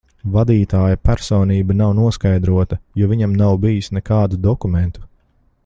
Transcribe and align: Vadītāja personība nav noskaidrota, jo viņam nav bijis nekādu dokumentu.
Vadītāja 0.35 0.95
personība 1.09 1.75
nav 1.81 1.91
noskaidrota, 1.99 2.79
jo 3.03 3.11
viņam 3.13 3.37
nav 3.43 3.55
bijis 3.67 3.91
nekādu 3.99 4.41
dokumentu. 4.49 5.07